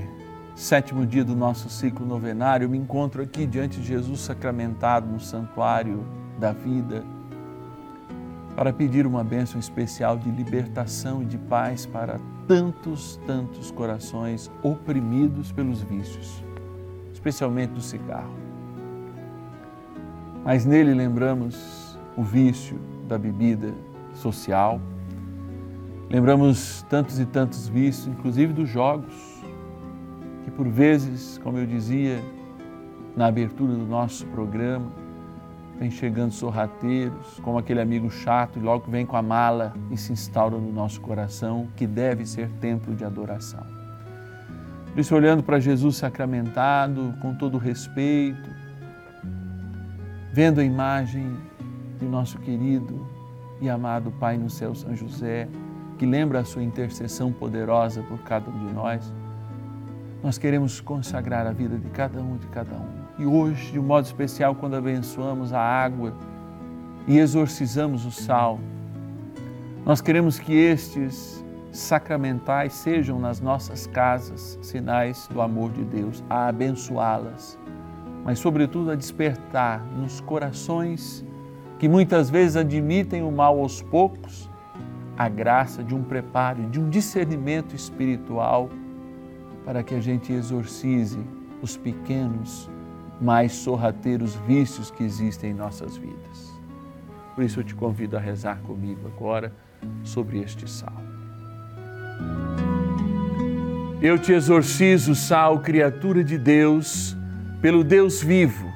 sétimo 0.57 1.07
dia 1.07 1.25
do 1.25 1.37
nosso 1.37 1.71
ciclo 1.71 2.05
novenário, 2.05 2.69
me 2.69 2.77
encontro 2.77 3.23
aqui 3.23 3.47
diante 3.47 3.81
de 3.81 3.87
Jesus 3.87 4.19
sacramentado 4.19 5.07
no 5.07 5.21
santuário 5.21 6.05
da 6.41 6.51
vida 6.51 7.05
para 8.55 8.73
pedir 8.73 9.07
uma 9.07 9.25
bênção 9.25 9.59
especial 9.59 10.17
de 10.17 10.31
libertação 10.31 11.23
e 11.23 11.27
de 11.27 11.39
paz 11.39 11.87
para 11.87 12.21
tantos, 12.47 13.21
tantos 13.27 13.71
corações 13.71 14.51
oprimidos 14.63 15.51
pelos 15.51 15.83
vícios, 15.83 16.45
especialmente 17.13 17.71
do 17.71 17.81
cigarro. 17.81 18.35
Mas 20.45 20.65
nele 20.65 20.95
lembramos 20.95 21.99
o 22.17 22.23
vício 22.23 22.79
da 23.09 23.19
bebida 23.19 23.75
social, 24.13 24.81
lembramos 26.09 26.83
tantos 26.89 27.19
e 27.19 27.27
tantos 27.27 27.67
vícios, 27.67 28.07
inclusive 28.07 28.53
dos 28.53 28.69
jogos, 28.69 29.43
que 30.45 30.51
por 30.51 30.69
vezes, 30.69 31.41
como 31.43 31.59
eu 31.59 31.67
dizia 31.67 32.23
na 33.17 33.27
abertura 33.27 33.73
do 33.73 33.87
nosso 33.87 34.27
programa, 34.27 35.04
vem 35.79 35.91
chegando 35.91 36.33
sorrateiros, 36.33 37.41
como 37.43 37.59
aquele 37.59 37.81
amigo 37.81 38.11
chato, 38.11 38.59
e 38.59 38.63
logo 38.63 38.91
vem 38.91 39.05
com 39.05 39.17
a 39.17 39.23
mala 39.23 39.75
e 39.91 39.97
se 39.97 40.13
instaura 40.13 40.57
no 40.57 40.73
nosso 40.73 41.01
coração, 41.01 41.69
que 41.77 41.87
deve 41.87 42.25
ser 42.25 42.49
templo 42.61 42.95
de 42.95 43.05
adoração. 43.05 43.65
Por 44.93 45.01
isso, 45.01 45.15
olhando 45.15 45.43
para 45.43 45.59
Jesus 45.59 45.97
sacramentado, 45.97 47.15
com 47.21 47.35
todo 47.35 47.59
respeito, 47.59 48.49
vendo 50.33 50.61
a 50.61 50.65
imagem 50.65 51.37
do 51.99 52.07
nosso 52.07 52.39
querido 52.39 53.07
e 53.61 53.69
amado 53.69 54.13
Pai 54.13 54.37
no 54.37 54.49
céu, 54.49 54.75
São 54.75 54.95
José, 54.95 55.49
que 55.99 56.07
lembra 56.07 56.41
a 56.41 56.45
sua 56.45 56.63
intercessão 56.63 57.33
poderosa 57.33 58.03
por 58.03 58.19
cada 58.21 58.51
um 58.51 58.67
de 58.67 58.73
nós, 58.73 59.13
nós 60.23 60.39
queremos 60.39 60.81
consagrar 60.81 61.47
a 61.47 61.53
vida 61.53 61.77
de 61.77 61.89
cada 61.91 62.21
um 62.23 62.37
de 62.37 62.47
cada 62.47 62.75
um. 62.77 63.04
E 63.19 63.25
hoje, 63.25 63.73
de 63.73 63.79
um 63.79 63.83
modo 63.83 64.05
especial, 64.05 64.55
quando 64.55 64.75
abençoamos 64.75 65.53
a 65.53 65.61
água 65.61 66.13
e 67.07 67.19
exorcizamos 67.19 68.05
o 68.05 68.11
sal, 68.11 68.59
nós 69.87 70.01
queremos 70.01 70.39
que 70.39 70.53
estes 70.53 71.45
sacramentais 71.71 72.73
sejam 72.73 73.21
nas 73.21 73.41
nossas 73.41 73.87
casas 73.87 74.59
sinais 74.63 75.29
do 75.33 75.41
amor 75.41 75.71
de 75.71 75.85
Deus, 75.85 76.25
a 76.29 76.49
abençoá-las, 76.49 77.59
mas, 78.25 78.39
sobretudo, 78.39 78.91
a 78.91 78.95
despertar 78.95 79.85
nos 79.97 80.21
corações 80.21 81.25
que 81.79 81.89
muitas 81.89 82.31
vezes 82.31 82.57
admitem 82.57 83.23
o 83.23 83.31
mal 83.31 83.61
aos 83.61 83.83
poucos, 83.83 84.51
a 85.17 85.29
graça 85.29 85.85
de 85.85 85.95
um 85.95 86.03
preparo, 86.03 86.63
de 86.71 86.81
um 86.81 86.89
discernimento 86.89 87.77
espiritual 87.77 88.71
para 89.65 89.83
que 89.83 89.95
a 89.95 90.01
gente 90.01 90.33
exorcize 90.33 91.21
os 91.63 91.77
pequenos 91.77 92.71
mais 93.21 93.53
sorrateiros 93.53 94.35
vícios 94.47 94.91
que 94.91 95.05
existem 95.05 95.51
em 95.51 95.55
nossas 95.55 95.97
vidas. 95.97 96.53
Por 97.35 97.45
isso 97.45 97.61
eu 97.61 97.65
te 97.65 97.75
convido 97.75 98.17
a 98.17 98.21
rezar 98.21 98.59
comigo 98.61 99.01
agora 99.07 99.53
sobre 100.03 100.41
este 100.41 100.69
sal. 100.71 101.03
Eu 104.01 104.19
te 104.19 104.33
exorcizo, 104.33 105.15
sal, 105.15 105.61
criatura 105.61 106.23
de 106.23 106.37
Deus, 106.37 107.17
pelo 107.61 107.83
Deus 107.83 108.23
vivo, 108.23 108.71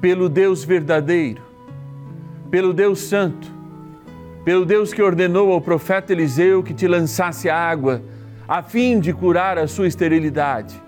pelo 0.00 0.28
Deus 0.28 0.64
verdadeiro, 0.64 1.42
pelo 2.50 2.72
Deus 2.72 3.00
santo, 3.00 3.48
pelo 4.44 4.64
Deus 4.64 4.94
que 4.94 5.02
ordenou 5.02 5.52
ao 5.52 5.60
profeta 5.60 6.12
Eliseu 6.12 6.62
que 6.62 6.72
te 6.72 6.86
lançasse 6.86 7.50
água, 7.50 8.00
a 8.46 8.62
fim 8.62 9.00
de 9.00 9.12
curar 9.12 9.58
a 9.58 9.66
sua 9.66 9.88
esterilidade 9.88 10.85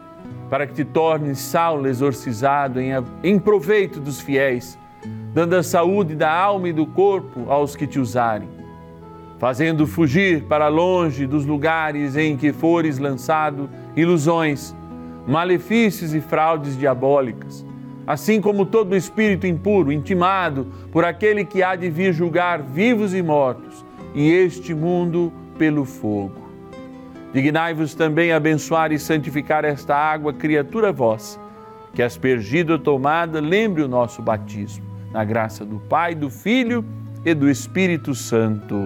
para 0.50 0.66
que 0.66 0.74
te 0.74 0.84
tornes 0.84 1.38
Saulo 1.38 1.86
exorcizado 1.86 2.80
em, 2.80 2.90
em 3.22 3.38
proveito 3.38 4.00
dos 4.00 4.20
fiéis, 4.20 4.78
dando 5.32 5.54
a 5.54 5.62
saúde 5.62 6.14
da 6.14 6.32
alma 6.32 6.68
e 6.68 6.72
do 6.72 6.86
corpo 6.86 7.50
aos 7.50 7.76
que 7.76 7.86
te 7.86 7.98
usarem, 7.98 8.48
fazendo 9.38 9.86
fugir 9.86 10.44
para 10.44 10.68
longe 10.68 11.26
dos 11.26 11.44
lugares 11.44 12.16
em 12.16 12.36
que 12.36 12.52
fores 12.52 12.98
lançado 12.98 13.68
ilusões, 13.94 14.74
malefícios 15.26 16.14
e 16.14 16.20
fraudes 16.20 16.78
diabólicas, 16.78 17.64
assim 18.06 18.40
como 18.40 18.64
todo 18.64 18.96
espírito 18.96 19.46
impuro, 19.46 19.92
intimado 19.92 20.66
por 20.90 21.04
aquele 21.04 21.44
que 21.44 21.62
há 21.62 21.76
de 21.76 21.90
vir 21.90 22.12
julgar 22.12 22.62
vivos 22.62 23.12
e 23.14 23.22
mortos, 23.22 23.84
e 24.14 24.30
este 24.30 24.74
mundo 24.74 25.30
pelo 25.58 25.84
fogo 25.84 26.47
Dignai-vos 27.32 27.94
também 27.94 28.32
abençoar 28.32 28.90
e 28.90 28.98
santificar 28.98 29.64
esta 29.64 29.94
água, 29.94 30.32
criatura 30.32 30.90
vossa, 30.92 31.38
que 31.92 32.02
aspergida 32.02 32.72
ou 32.72 32.78
tomada, 32.78 33.40
lembre 33.40 33.82
o 33.82 33.88
nosso 33.88 34.22
batismo. 34.22 34.86
Na 35.12 35.24
graça 35.24 35.64
do 35.64 35.78
Pai, 35.78 36.14
do 36.14 36.30
Filho 36.30 36.84
e 37.24 37.34
do 37.34 37.48
Espírito 37.48 38.14
Santo. 38.14 38.76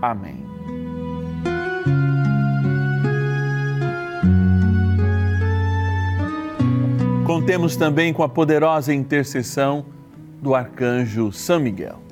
Amém. 0.00 0.44
Contemos 7.26 7.76
também 7.76 8.12
com 8.12 8.22
a 8.22 8.28
poderosa 8.28 8.92
intercessão 8.92 9.86
do 10.42 10.54
arcanjo 10.54 11.32
São 11.32 11.58
Miguel. 11.58 12.11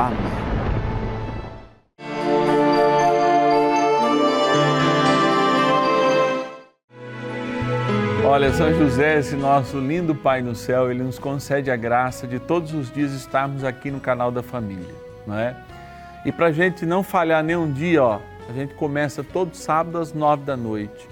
Amém. 0.00 0.16
Olha, 8.24 8.50
São 8.54 8.72
José, 8.72 9.18
esse 9.18 9.36
nosso 9.36 9.78
lindo 9.78 10.14
Pai 10.14 10.40
no 10.40 10.54
céu, 10.54 10.90
ele 10.90 11.02
nos 11.02 11.18
concede 11.18 11.70
a 11.70 11.76
graça 11.76 12.26
de 12.26 12.38
todos 12.38 12.72
os 12.72 12.90
dias 12.90 13.12
estarmos 13.12 13.62
aqui 13.62 13.90
no 13.90 14.00
canal 14.00 14.30
da 14.32 14.42
família, 14.42 14.94
não 15.26 15.38
é? 15.38 15.54
E 16.24 16.32
para 16.32 16.46
a 16.46 16.52
gente 16.52 16.86
não 16.86 17.02
falhar 17.02 17.44
nenhum 17.44 17.70
dia, 17.70 18.02
ó, 18.02 18.20
a 18.48 18.52
gente 18.54 18.72
começa 18.74 19.22
todo 19.22 19.54
sábado 19.54 19.98
às 19.98 20.14
nove 20.14 20.44
da 20.44 20.56
noite. 20.56 21.08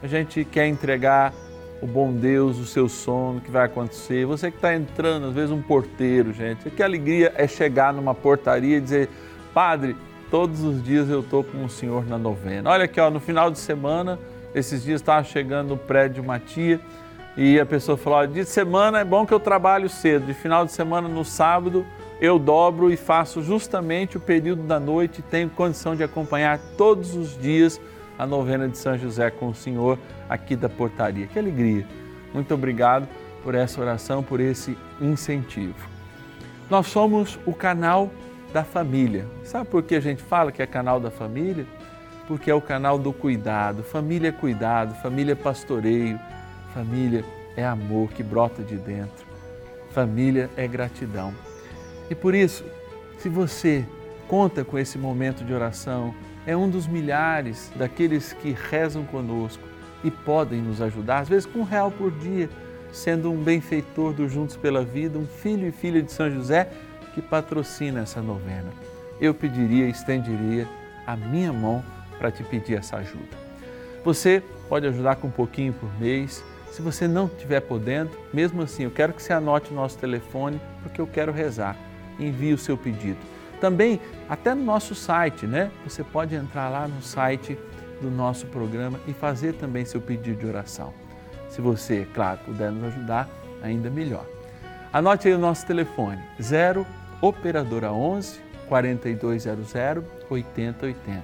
A 0.00 0.06
gente 0.06 0.44
quer 0.44 0.68
entregar 0.68 1.32
o 1.80 1.86
bom 1.86 2.12
Deus, 2.12 2.58
o 2.58 2.66
seu 2.66 2.88
sono, 2.88 3.40
que 3.40 3.50
vai 3.50 3.66
acontecer. 3.66 4.26
Você 4.26 4.50
que 4.50 4.56
está 4.56 4.74
entrando, 4.74 5.26
às 5.26 5.34
vezes 5.34 5.50
um 5.50 5.62
porteiro, 5.62 6.32
gente. 6.32 6.68
Que 6.70 6.82
alegria 6.82 7.32
é 7.36 7.46
chegar 7.46 7.92
numa 7.92 8.14
portaria 8.14 8.78
e 8.78 8.80
dizer, 8.80 9.08
Padre, 9.54 9.96
todos 10.30 10.62
os 10.62 10.82
dias 10.82 11.08
eu 11.08 11.20
estou 11.20 11.44
com 11.44 11.64
o 11.64 11.68
Senhor 11.68 12.06
na 12.06 12.18
novena. 12.18 12.70
Olha 12.70 12.84
aqui, 12.84 13.00
ó, 13.00 13.10
no 13.10 13.20
final 13.20 13.50
de 13.50 13.58
semana, 13.58 14.18
esses 14.54 14.82
dias 14.82 15.00
estava 15.00 15.22
chegando 15.24 15.68
no 15.68 15.76
prédio 15.76 16.22
uma 16.22 16.38
tia 16.38 16.80
e 17.36 17.60
a 17.60 17.64
pessoa 17.64 17.96
falou, 17.96 18.26
de 18.26 18.44
semana 18.44 18.98
é 18.98 19.04
bom 19.04 19.24
que 19.24 19.32
eu 19.32 19.38
trabalho 19.38 19.88
cedo, 19.88 20.26
de 20.26 20.34
final 20.34 20.64
de 20.64 20.72
semana 20.72 21.08
no 21.08 21.24
sábado 21.24 21.86
eu 22.20 22.36
dobro 22.36 22.90
e 22.90 22.96
faço 22.96 23.42
justamente 23.42 24.16
o 24.16 24.20
período 24.20 24.64
da 24.64 24.80
noite 24.80 25.22
tenho 25.22 25.48
condição 25.48 25.94
de 25.94 26.02
acompanhar 26.02 26.58
todos 26.76 27.14
os 27.14 27.38
dias 27.40 27.80
a 28.18 28.26
novena 28.26 28.68
de 28.68 28.76
São 28.76 28.98
José 28.98 29.30
com 29.30 29.48
o 29.48 29.54
Senhor 29.54 29.98
aqui 30.28 30.56
da 30.56 30.68
portaria. 30.68 31.26
Que 31.26 31.38
alegria! 31.38 31.86
Muito 32.34 32.52
obrigado 32.52 33.08
por 33.42 33.54
essa 33.54 33.80
oração, 33.80 34.22
por 34.22 34.40
esse 34.40 34.76
incentivo. 35.00 35.88
Nós 36.68 36.88
somos 36.88 37.38
o 37.46 37.54
canal 37.54 38.10
da 38.52 38.64
família. 38.64 39.26
Sabe 39.44 39.70
por 39.70 39.82
que 39.82 39.94
a 39.94 40.00
gente 40.00 40.22
fala 40.22 40.52
que 40.52 40.60
é 40.60 40.66
canal 40.66 41.00
da 41.00 41.10
família? 41.10 41.66
Porque 42.26 42.50
é 42.50 42.54
o 42.54 42.60
canal 42.60 42.98
do 42.98 43.12
cuidado. 43.12 43.82
Família 43.82 44.28
é 44.28 44.32
cuidado, 44.32 44.94
família 44.96 45.32
é 45.32 45.36
pastoreio, 45.36 46.18
família 46.74 47.24
é 47.56 47.64
amor 47.64 48.10
que 48.10 48.22
brota 48.22 48.62
de 48.62 48.76
dentro. 48.76 49.26
Família 49.90 50.50
é 50.56 50.66
gratidão. 50.66 51.32
E 52.10 52.14
por 52.14 52.34
isso, 52.34 52.64
se 53.18 53.28
você 53.28 53.84
conta 54.26 54.64
com 54.64 54.78
esse 54.78 54.98
momento 54.98 55.44
de 55.44 55.54
oração, 55.54 56.14
é 56.48 56.56
um 56.56 56.66
dos 56.66 56.86
milhares 56.86 57.70
daqueles 57.76 58.32
que 58.32 58.56
rezam 58.70 59.04
conosco 59.04 59.62
e 60.02 60.10
podem 60.10 60.62
nos 60.62 60.80
ajudar, 60.80 61.18
às 61.18 61.28
vezes 61.28 61.44
com 61.44 61.58
um 61.58 61.62
real 61.62 61.90
por 61.90 62.10
dia, 62.10 62.48
sendo 62.90 63.30
um 63.30 63.36
benfeitor 63.36 64.14
do 64.14 64.26
Juntos 64.26 64.56
pela 64.56 64.82
Vida, 64.82 65.18
um 65.18 65.26
filho 65.26 65.68
e 65.68 65.70
filha 65.70 66.02
de 66.02 66.10
São 66.10 66.30
José 66.30 66.70
que 67.14 67.20
patrocina 67.20 68.00
essa 68.00 68.22
novena. 68.22 68.70
Eu 69.20 69.34
pediria, 69.34 69.90
estenderia 69.90 70.66
a 71.06 71.14
minha 71.14 71.52
mão 71.52 71.84
para 72.18 72.30
te 72.30 72.42
pedir 72.42 72.78
essa 72.78 72.96
ajuda. 72.96 73.36
Você 74.02 74.42
pode 74.70 74.86
ajudar 74.86 75.16
com 75.16 75.28
um 75.28 75.30
pouquinho 75.30 75.74
por 75.74 75.90
mês. 76.00 76.42
Se 76.72 76.80
você 76.80 77.06
não 77.06 77.26
estiver 77.26 77.60
podendo, 77.60 78.10
mesmo 78.32 78.62
assim, 78.62 78.84
eu 78.84 78.90
quero 78.90 79.12
que 79.12 79.22
você 79.22 79.34
anote 79.34 79.70
o 79.70 79.74
nosso 79.74 79.98
telefone, 79.98 80.58
porque 80.82 80.98
eu 80.98 81.06
quero 81.06 81.30
rezar. 81.30 81.76
Envie 82.18 82.54
o 82.54 82.58
seu 82.58 82.78
pedido 82.78 83.18
também, 83.60 84.00
até 84.28 84.54
no 84.54 84.64
nosso 84.64 84.94
site, 84.94 85.46
né? 85.46 85.70
Você 85.84 86.02
pode 86.02 86.34
entrar 86.34 86.68
lá 86.68 86.88
no 86.88 87.02
site 87.02 87.58
do 88.00 88.10
nosso 88.10 88.46
programa 88.46 88.98
e 89.06 89.12
fazer 89.12 89.54
também 89.54 89.84
seu 89.84 90.00
pedido 90.00 90.40
de 90.40 90.46
oração. 90.46 90.92
Se 91.48 91.60
você, 91.60 92.06
claro, 92.14 92.38
puder 92.44 92.70
nos 92.70 92.84
ajudar, 92.84 93.28
ainda 93.62 93.90
melhor. 93.90 94.24
Anote 94.92 95.28
aí 95.28 95.34
o 95.34 95.38
nosso 95.38 95.66
telefone: 95.66 96.22
0 96.40 96.86
operadora 97.20 97.92
11 97.92 98.40
4200 98.68 99.74
8080. 100.30 101.22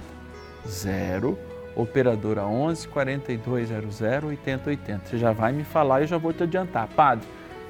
operadora 1.77 2.44
11 2.44 2.88
4200 2.88 4.01
8080. 4.25 5.07
Você 5.07 5.18
já 5.18 5.33
vai 5.33 5.53
me 5.53 5.64
falar 5.64 6.01
e 6.01 6.05
eu 6.05 6.09
já 6.09 6.18
vou 6.18 6.33
te 6.33 6.42
adiantar. 6.42 6.88
Padre, 6.88 7.27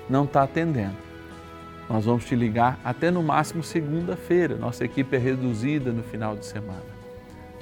não 0.09 0.25
está 0.25 0.43
atendendo. 0.43 0.97
Nós 1.89 2.07
vamos 2.07 2.25
te 2.25 2.35
ligar 2.35 2.79
até 2.83 3.11
no 3.11 3.23
máximo 3.23 3.63
segunda-feira. 3.63 4.57
Nossa 4.57 4.85
equipe 4.85 5.15
é 5.15 5.19
reduzida 5.19 5.93
no 5.93 6.03
final 6.03 6.37
de 6.37 6.47
semana. 6.47 6.83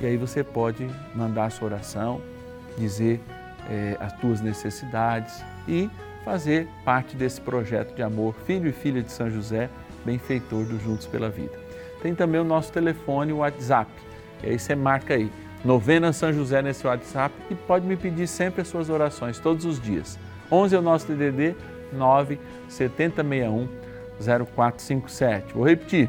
E 0.01 0.07
aí 0.07 0.17
você 0.17 0.45
pode 0.45 0.89
mandar 1.15 1.47
a 1.47 1.51
sua 1.51 1.69
oração, 1.69 2.21
dizer 2.79 3.21
é, 3.69 3.97
as 4.01 4.13
tuas 4.15 4.41
necessidades 4.41 5.45
e 5.67 5.91
fazer 6.25 6.69
parte 6.85 7.17
desse 7.17 7.41
projeto 7.41 7.95
de 7.95 8.03
amor, 8.03 8.35
filho 8.47 8.69
e 8.69 8.73
filha 8.73 9.03
de 9.03 9.11
São 9.11 9.29
José, 9.29 9.69
benfeitor 10.05 10.65
do 10.65 10.79
Juntos 10.79 11.07
pela 11.07 11.29
Vida. 11.29 11.59
Tem 12.01 12.15
também 12.15 12.41
o 12.41 12.45
nosso 12.45 12.73
telefone, 12.73 13.33
o 13.33 13.39
WhatsApp. 13.39 13.91
E 14.43 14.51
aí 14.51 14.59
você 14.59 14.75
marca 14.75 15.15
aí, 15.15 15.31
novena 15.65 16.13
São 16.13 16.33
José 16.33 16.63
nesse 16.63 16.87
WhatsApp 16.87 17.35
e 17.51 17.55
pode 17.55 17.87
me 17.87 17.97
pedir 17.97 18.29
sempre 18.29 18.63
as 18.63 18.69
suas 18.69 18.89
orações, 18.89 19.39
todos 19.39 19.65
os 19.65 19.81
dias. 19.81 20.19
11 20.51 20.77
é 20.77 20.79
o 20.79 20.83
nosso 20.83 21.07
DDD, 21.07 21.57
9 21.93 22.39
7061 22.69 23.92
0457. 24.23 25.55
Vou 25.55 25.65
repetir, 25.65 26.09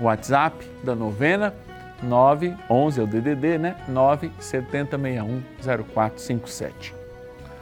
WhatsApp 0.00 0.64
da 0.82 0.94
novena, 0.94 1.54
9 2.02 2.54
11 2.68 3.00
é 3.00 3.02
o 3.02 3.06
DDD, 3.06 3.58
né? 3.58 3.76
9 3.88 4.30
7061 4.38 5.42
0457. 5.86 6.94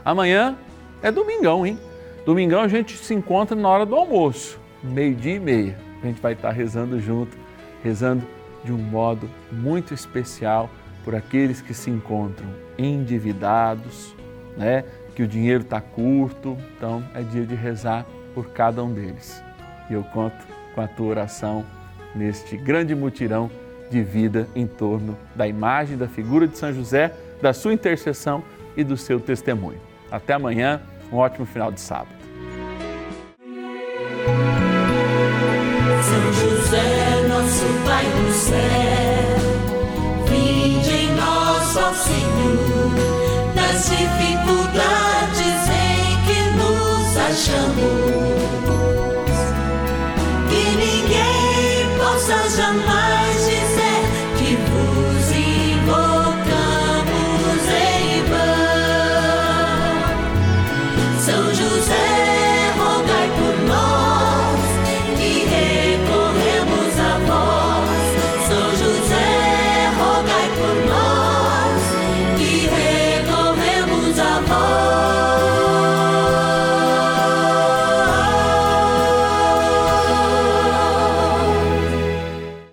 Amanhã 0.03 0.57
é 1.01 1.11
domingão, 1.11 1.65
hein? 1.65 1.77
Domingão 2.25 2.61
a 2.61 2.67
gente 2.67 2.97
se 2.97 3.13
encontra 3.13 3.55
na 3.55 3.67
hora 3.67 3.85
do 3.85 3.95
almoço, 3.95 4.59
meio-dia 4.83 5.35
e 5.35 5.39
meia. 5.39 5.77
A 6.01 6.05
gente 6.05 6.21
vai 6.21 6.33
estar 6.33 6.51
rezando 6.51 6.99
junto, 6.99 7.37
rezando 7.83 8.25
de 8.63 8.71
um 8.71 8.77
modo 8.77 9.29
muito 9.51 9.93
especial 9.93 10.69
por 11.03 11.15
aqueles 11.15 11.61
que 11.61 11.73
se 11.73 11.89
encontram 11.89 12.47
endividados, 12.77 14.15
né? 14.55 14.83
Que 15.15 15.23
o 15.23 15.27
dinheiro 15.27 15.63
está 15.63 15.81
curto, 15.81 16.57
então 16.77 17.03
é 17.13 17.21
dia 17.21 17.45
de 17.45 17.55
rezar 17.55 18.05
por 18.33 18.49
cada 18.49 18.83
um 18.83 18.93
deles. 18.93 19.43
E 19.89 19.93
eu 19.93 20.03
conto 20.03 20.45
com 20.75 20.81
a 20.81 20.87
tua 20.87 21.07
oração 21.07 21.65
neste 22.15 22.57
grande 22.57 22.93
mutirão 22.95 23.49
de 23.89 24.03
vida 24.03 24.47
em 24.55 24.67
torno 24.67 25.17
da 25.35 25.47
imagem 25.47 25.97
da 25.97 26.07
figura 26.07 26.47
de 26.47 26.57
São 26.57 26.73
José, 26.73 27.13
da 27.41 27.53
sua 27.53 27.73
intercessão 27.73 28.43
e 28.77 28.83
do 28.83 28.95
seu 28.95 29.19
testemunho. 29.19 29.79
Até 30.11 30.33
amanhã, 30.33 30.81
um 31.11 31.17
ótimo 31.17 31.45
final 31.45 31.71
de 31.71 31.81
sábado. 31.81 32.18